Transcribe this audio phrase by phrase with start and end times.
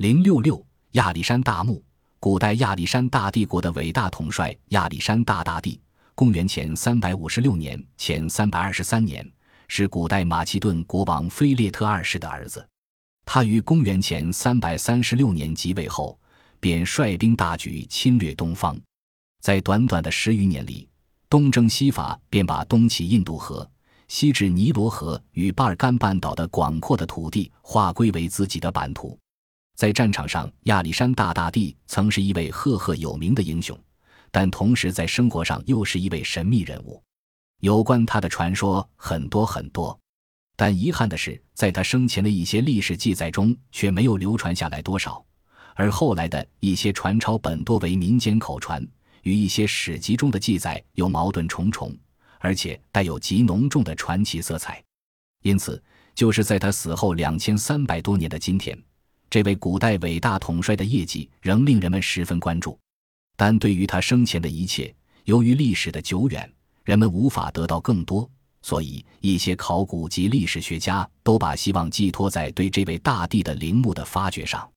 [0.00, 1.84] 零六六亚历山大墓，
[2.18, 5.78] 古代亚历山大帝国的伟大统帅亚历山大大帝，
[6.14, 9.30] 公元前三百五十六年前三百二十三年，
[9.68, 12.66] 是古代马其顿国王菲列特二世的儿子。
[13.26, 16.18] 他于公元前三百三十六年即位后，
[16.60, 18.80] 便率兵大举侵略东方，
[19.42, 20.88] 在短短的十余年里，
[21.28, 23.70] 东征西伐，便把东起印度河，
[24.08, 29.19] 西至尼罗河与巴尔干半岛的广阔的土地划归为自己的版图。
[29.80, 33.74] 在战场上，亚历山大大帝曾是一位赫赫有名的英雄，
[34.30, 37.02] 但同时在生活上又是一位神秘人物。
[37.60, 39.98] 有关他的传说很多很多，
[40.54, 45.24] 但遗憾的是，在他生前的一些历史记载中却没有流传下来多少，
[45.74, 48.86] 而后来的一些传抄本多为民间口传，
[49.22, 51.96] 与一些史籍中的记载又矛盾重重，
[52.40, 54.84] 而且带有极浓重的传奇色彩。
[55.42, 55.82] 因此，
[56.14, 58.78] 就是在他死后两千三百多年的今天。
[59.30, 62.76] 这位古代伟大统帅的业绩仍令人们十分关注，
[63.36, 64.92] 但对于他生前的一切，
[65.24, 68.28] 由于历史的久远，人们无法得到更多，
[68.60, 74.68] 所以一些考古及历史学家都把希望寄托在对这位大帝的陵墓的发掘上。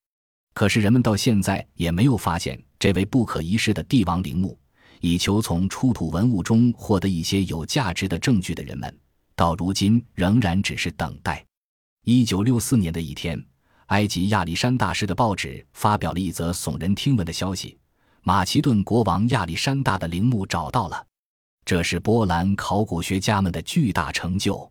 [0.53, 4.55] 可是，人们到现在也没有发现这位不可一世的帝王陵墓，
[5.01, 8.95] 以求从出土文物中获得一些有价值的证据的人们，
[9.35, 11.43] 到如今仍然只是等待。
[12.05, 13.43] 一九六四年的一天。
[13.87, 17.77] 埃及亚历山大市的报纸发表了一则耸人听闻的消息：
[18.21, 21.05] 马其顿国王亚历山大的陵墓找到了。
[21.65, 24.69] 这是波兰考古学家们的巨大成就。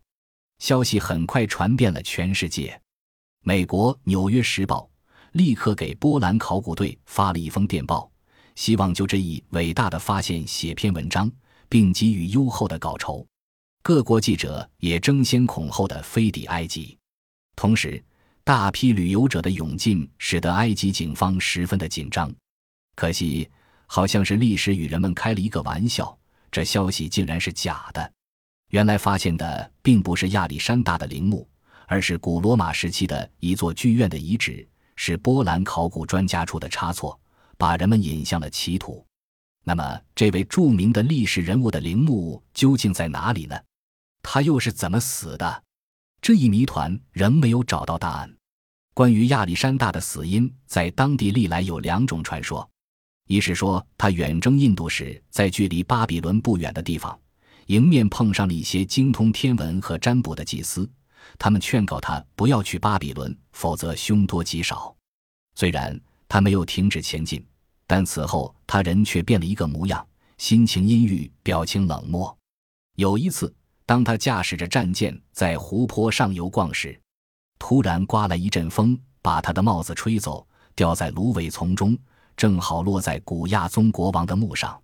[0.59, 2.79] 消息很快传遍了全世界。
[3.43, 4.89] 美国《纽约时报》
[5.33, 8.09] 立刻给波兰考古队发了一封电报，
[8.55, 11.31] 希望就这一伟大的发现写篇文章，
[11.67, 13.25] 并给予优厚的稿酬。
[13.81, 16.97] 各国记者也争先恐后的飞抵埃及，
[17.55, 18.03] 同时。
[18.45, 22.29] 大批旅游者的涌进使得埃及警方十分的紧张，
[22.93, 23.49] 可惜
[23.85, 26.17] 好像是历史与人们开了一个玩笑，
[26.51, 28.11] 这消息竟然是假的。
[28.71, 31.47] 原来发现的并不是亚历山大的陵墓，
[31.87, 34.67] 而是古罗马时期的一座剧院的遗址，
[34.97, 37.17] 是波兰考古专家出的差错，
[37.57, 39.05] 把人们引向了歧途。
[39.63, 43.57] 那么，这位著名的历史人物的陵墓究竟在哪里呢？
[44.21, 45.63] 他又是怎么死的？
[46.23, 48.33] 这一谜团仍没有找到答案。
[48.93, 52.65] 关于亚历山大的死因，在当地历来有两种传说：
[53.27, 57.19] 一是说他远征印度时，在距离巴比伦不远的地方，
[57.65, 60.89] 迎面碰上了一些精通天文和占卜的祭司，
[61.37, 64.95] 他们劝告他不要去巴比伦，否则凶多吉少。
[65.55, 67.45] 虽然他没有停止前进，
[67.85, 70.07] 但此后他人却变了一个模样，
[70.37, 72.33] 心情阴郁，表情冷漠。
[72.95, 73.53] 有一次。
[73.85, 76.97] 当他驾驶着战舰在湖泊上游逛时，
[77.59, 81.97] 突然刮来一阵风，把他的帽子吹走，掉在芦苇丛中，
[82.37, 84.81] 正好落在古亚宗国王的墓上。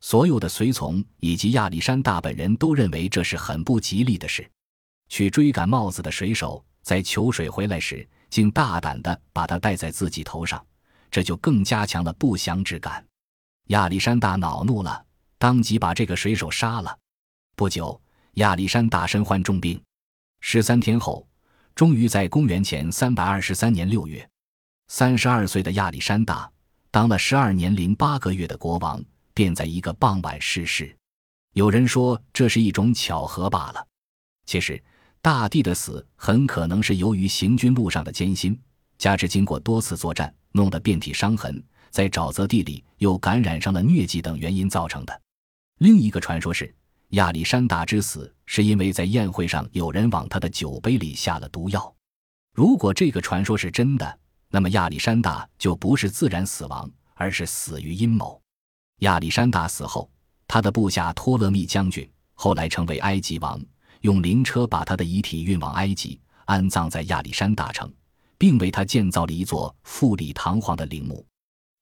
[0.00, 4.46] 所有的随从以及亚历山大本人都认为这是很不吉利的事。
[5.08, 10.62] 去追赶帽子的水手在求水回来时，竟大胆地把它戴在自己头上，
[11.10, 13.02] 这就更加强了不祥之感。
[13.68, 15.02] 亚历山大恼怒了，
[15.38, 16.98] 当即把这个水手杀了。
[17.56, 17.98] 不久。
[18.34, 19.80] 亚历山大身患重病，
[20.40, 21.24] 十三天后，
[21.72, 24.28] 终于在公元前三百二十三年六月，
[24.88, 26.50] 三十二岁的亚历山大
[26.90, 29.00] 当了十二年零八个月的国王，
[29.34, 30.96] 便在一个傍晚逝世。
[31.52, 33.86] 有人说这是一种巧合罢了。
[34.46, 34.82] 其实，
[35.22, 38.60] 大帝的死很可能是由于行军路上的艰辛，
[38.98, 45.22] 加之经过多次作战，弄得遍体伤痕，在沼泽地里又感染上了疟疾等原因造成的。
[45.78, 46.74] 另一个传说是。
[47.14, 51.94] 亚历山大之死是因为在宴会上有人往他的酒杯里下了毒药。
[52.52, 58.40] 如果这个传说是真的，那么亚历山大就不是自然死亡，而是死于阴谋。
[59.00, 60.10] 亚历山大死后，
[60.48, 63.60] 他的部下托勒密将军后来成为埃及王，
[64.00, 67.92] 用灵车把他的遗体运往埃及，安葬在亚历山大城，
[68.36, 71.24] 并为他建造了一座富丽堂皇的陵墓。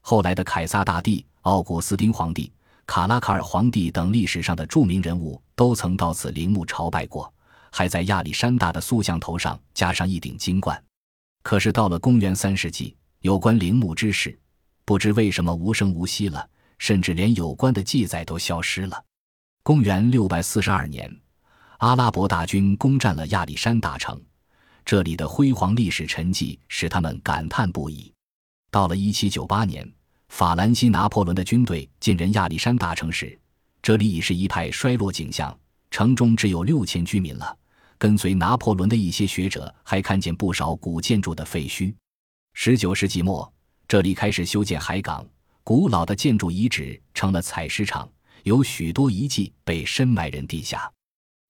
[0.02, 2.52] 后来的凯撒大帝、奥古斯丁皇帝。
[2.94, 7.32] 卡拉卡尔皇帝等历史上的著名人物都曾到此陵墓朝拜过，
[7.70, 10.78] 还在亚历山大的塑像头上加上一顶金冠。
[11.42, 14.38] 可是到了公元三世纪，有关陵墓之事，
[14.84, 16.46] 不知为什么无声无息了，
[16.76, 19.02] 甚至连有关的记载都消失了。
[19.62, 21.10] 公元六百四十二年，
[21.78, 24.20] 阿拉伯大军攻占了亚历山大城，
[24.84, 28.12] 这里的辉煌历史沉寂使他们感叹不已。
[28.70, 29.90] 到了一七九八年。
[30.32, 33.38] 法兰西拿破仑的军队进人亚历山大城时，
[33.82, 35.54] 这里已是一派衰落景象，
[35.90, 37.54] 城中只有六千居民了。
[37.98, 41.94] 跟随拿破仑的一些学者还看见不少古建筑的废墟。
[42.54, 43.52] 十九世纪末，
[43.86, 45.22] 这里开始修建海港，
[45.62, 48.10] 古老的建筑遗址成了采石场，
[48.44, 50.90] 有许多遗迹被深埋人地下。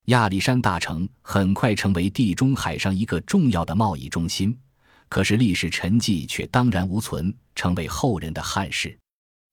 [0.07, 4.59] 亚历山大城很快成为地中海上一个重要的贸易中心，
[5.13, 8.99] 可是历史沉寂却荡然无存，成为后人的憾事。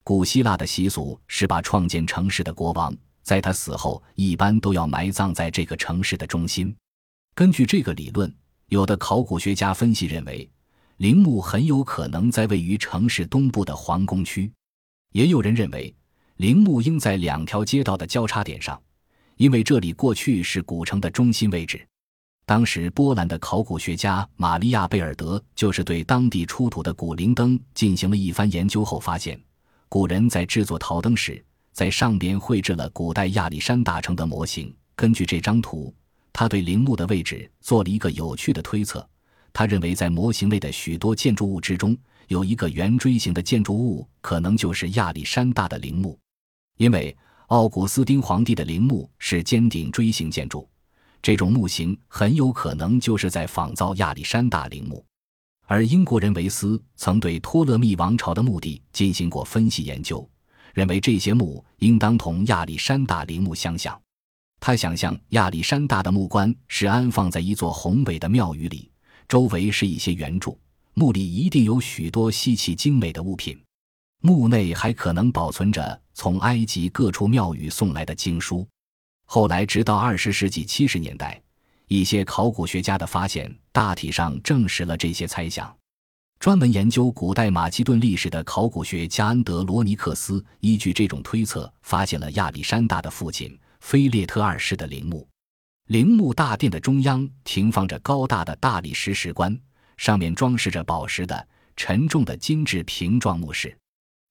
[0.06, 6.74] 古希腊的习俗是把创建城市的国王在他死后一般都要埋葬在这个城市的中心。
[7.36, 8.34] 根据这个理论，
[8.68, 10.50] 有的考古学家分析认为。
[10.96, 14.50] 陵墓很有可能在位于城市东部的皇宫区，
[15.12, 15.94] 也有人认为
[16.38, 18.82] 陵墓应在两条街道的交叉点上，
[19.36, 21.86] 因为这里过去是古城的中心位置。
[22.50, 29.40] 当时，波兰的考古学家玛利亚·贝尔德就是对当地出土的古灵灯进行了一番研究后发现，
[29.88, 34.76] 古人在制作陶灯时，在上边绘制了古代亚历山大城的模型。
[34.96, 35.94] 根据这张图，
[36.34, 39.08] 他对陵墓的位置做了一个有趣的推测。
[39.54, 41.96] 他认为，在模型内的许多建筑物之中，
[42.30, 46.18] 有一个圆锥形的建筑物，可能就是亚历山大的陵墓，
[46.78, 47.16] 因为
[47.50, 50.68] 奥古斯丁皇帝的陵墓是尖顶锥形建筑，
[51.22, 55.04] 这种墓形很有可能就是在仿造亚历山大陵墓。
[55.66, 60.28] 而英国人维斯曾对托勒密王朝的墓地进行过分析研究，
[60.74, 64.00] 认为这些墓应当同亚历山大陵墓相像。
[64.60, 68.92] 他想象亚历山大的墓棺是安放在一座宏伟的庙宇里。
[69.28, 70.60] 周围是一些圆柱，
[70.96, 73.56] 墓里一定有许多稀奇精美的物品。
[74.22, 78.68] 墓内还可能保存着从埃及各处庙宇送来的经书。
[79.32, 81.40] 后来，直到二十世纪七十年代，
[81.88, 85.72] 一些考古学家的发现大体上证实了这些猜想。
[86.40, 95.28] 专门研究古代马其顿历史的考古学家安德罗尼克斯依据这种推测，发现了亚历山大的父亲菲列特二世的陵墓。
[95.90, 99.56] 陵墓大殿的中央停放着高大的大理石石棺，
[99.98, 103.78] 上面装饰着宝石的沉重的金质瓶状墓室。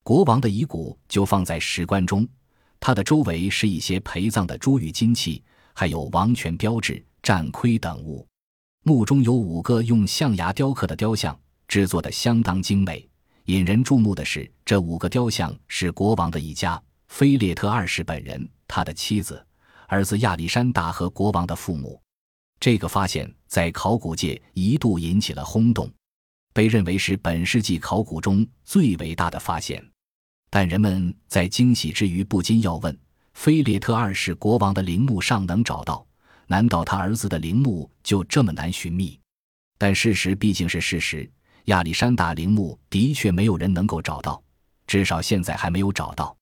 [0.03, 2.27] 国王的遗骨就放在石棺中，
[2.81, 5.43] 它的周围是一些陪葬的珠玉金器，
[5.75, 8.27] 还有王权标志、战盔等物。
[8.85, 13.07] 墓中有五个用象牙雕刻的雕像，制作的相当精美。
[13.45, 19.45] 引人注目的是，这五个雕像是国王的一家：菲列特二世本人、他的妻子。
[19.87, 21.99] 儿子亚历山大和国王的父母，
[22.61, 25.91] 这个发现在考古界一度引起了轰动，
[26.53, 29.83] 被认为是本世纪考古中最伟大的发现。
[30.51, 32.97] 但人们在惊喜之余，不禁要问：
[33.35, 36.07] 菲列特二世国王的陵墓尚能找到，
[36.47, 39.21] 难道他儿子的陵墓就这么难寻觅？
[39.77, 41.31] 但事实毕竟是事实，
[41.67, 44.43] 亚历山大陵墓的确没有人能够找到，
[44.87, 46.35] 至少现在还没有找到。